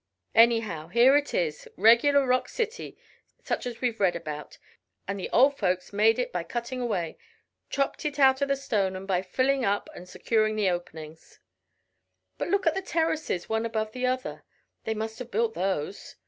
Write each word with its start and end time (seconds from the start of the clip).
Anyhow, 0.33 0.87
here 0.87 1.15
it 1.15 1.31
is, 1.31 1.67
regular 1.77 2.25
rock 2.25 2.49
city 2.49 2.97
such 3.43 3.67
as 3.67 3.81
we've 3.81 3.99
read 3.99 4.15
about; 4.15 4.57
and 5.07 5.19
the 5.19 5.29
old 5.29 5.59
folks 5.59 5.93
made 5.93 6.17
it 6.17 6.31
by 6.33 6.41
cutting 6.41 6.81
away. 6.81 7.19
Chopped 7.69 8.03
it 8.03 8.17
out 8.17 8.41
of 8.41 8.47
the 8.47 8.55
stone 8.55 8.95
and 8.95 9.07
by 9.07 9.21
filling 9.21 9.63
up 9.63 9.91
and 9.93 10.09
securing 10.09 10.55
the 10.55 10.71
openings." 10.71 11.39
"But 12.39 12.47
look 12.47 12.65
at 12.65 12.73
the 12.73 12.81
terraces 12.81 13.47
one 13.47 13.63
above 13.63 13.91
the 13.91 14.07
other. 14.07 14.43
They 14.85 14.95
must 14.95 15.19
have 15.19 15.29
built 15.29 15.53
those." 15.53 16.15